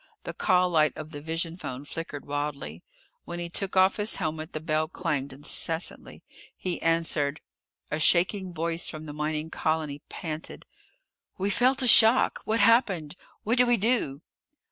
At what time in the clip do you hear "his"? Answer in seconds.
3.97-4.15